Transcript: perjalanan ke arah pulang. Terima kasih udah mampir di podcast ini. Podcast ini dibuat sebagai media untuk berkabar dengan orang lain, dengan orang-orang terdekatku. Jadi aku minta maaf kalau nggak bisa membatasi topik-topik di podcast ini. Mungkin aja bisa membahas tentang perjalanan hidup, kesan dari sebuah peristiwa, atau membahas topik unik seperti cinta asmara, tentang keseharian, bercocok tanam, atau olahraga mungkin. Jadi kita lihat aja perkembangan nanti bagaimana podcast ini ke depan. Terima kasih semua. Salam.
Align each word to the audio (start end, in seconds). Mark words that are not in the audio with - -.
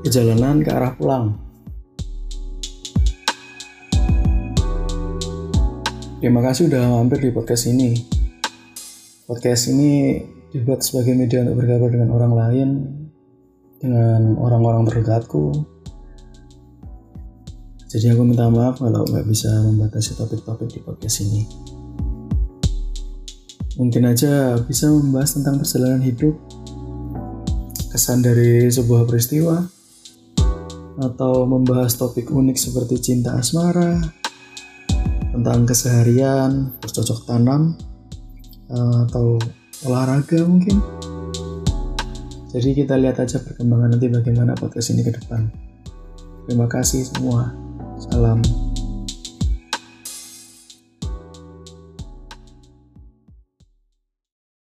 perjalanan 0.00 0.64
ke 0.64 0.70
arah 0.72 0.96
pulang. 0.96 1.36
Terima 6.20 6.40
kasih 6.44 6.68
udah 6.68 6.84
mampir 7.00 7.20
di 7.20 7.32
podcast 7.32 7.68
ini. 7.68 7.96
Podcast 9.24 9.72
ini 9.72 10.20
dibuat 10.52 10.84
sebagai 10.84 11.16
media 11.16 11.44
untuk 11.44 11.64
berkabar 11.64 11.88
dengan 11.88 12.10
orang 12.12 12.32
lain, 12.36 12.68
dengan 13.80 14.36
orang-orang 14.36 14.84
terdekatku. 14.88 15.64
Jadi 17.90 18.12
aku 18.12 18.22
minta 18.22 18.46
maaf 18.52 18.78
kalau 18.78 19.02
nggak 19.08 19.26
bisa 19.26 19.48
membatasi 19.64 20.16
topik-topik 20.20 20.68
di 20.68 20.80
podcast 20.84 21.24
ini. 21.24 21.42
Mungkin 23.80 24.04
aja 24.04 24.60
bisa 24.60 24.92
membahas 24.92 25.40
tentang 25.40 25.56
perjalanan 25.56 26.04
hidup, 26.04 26.36
kesan 27.90 28.20
dari 28.20 28.68
sebuah 28.68 29.08
peristiwa, 29.08 29.79
atau 30.98 31.46
membahas 31.46 31.94
topik 31.94 32.32
unik 32.32 32.56
seperti 32.58 32.98
cinta 32.98 33.38
asmara, 33.38 34.00
tentang 35.30 35.62
keseharian, 35.68 36.74
bercocok 36.82 37.28
tanam, 37.28 37.78
atau 39.06 39.38
olahraga 39.86 40.42
mungkin. 40.42 40.82
Jadi 42.50 42.82
kita 42.82 42.98
lihat 42.98 43.22
aja 43.22 43.38
perkembangan 43.38 43.94
nanti 43.94 44.10
bagaimana 44.10 44.58
podcast 44.58 44.90
ini 44.90 45.06
ke 45.06 45.14
depan. 45.14 45.46
Terima 46.50 46.66
kasih 46.66 47.06
semua. 47.06 47.54
Salam. 48.10 48.69